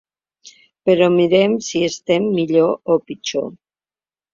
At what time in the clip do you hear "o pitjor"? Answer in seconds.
2.97-3.51